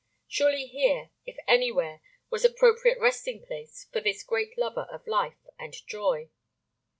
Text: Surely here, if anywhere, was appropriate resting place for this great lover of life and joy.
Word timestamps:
Surely 0.27 0.65
here, 0.65 1.11
if 1.27 1.35
anywhere, 1.47 2.01
was 2.31 2.43
appropriate 2.43 2.97
resting 2.99 3.45
place 3.45 3.85
for 3.93 3.99
this 4.01 4.23
great 4.23 4.57
lover 4.57 4.87
of 4.91 5.05
life 5.05 5.45
and 5.59 5.75
joy. 5.85 6.31